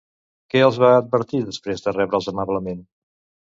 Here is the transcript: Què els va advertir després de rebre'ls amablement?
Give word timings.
Què 0.53 0.63
els 0.67 0.79
va 0.83 0.89
advertir 1.01 1.43
després 1.51 1.85
de 1.85 1.95
rebre'ls 1.99 2.33
amablement? 2.35 2.83